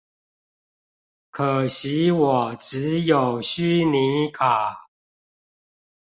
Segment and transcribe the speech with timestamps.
[1.29, 4.87] 可惜我只有虛擬卡